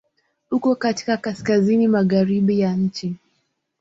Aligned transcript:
Uko 0.51 0.75
katika 0.75 1.17
kaskazini-magharibi 1.17 2.59
ya 2.59 2.73
nchi. 2.75 3.15